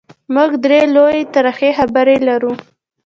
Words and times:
موږ 0.33 0.51
درې 0.65 0.81
لویې 0.95 1.21
ترخې 1.33 1.69
خبرې 1.77 2.17
لرو: 2.27 2.53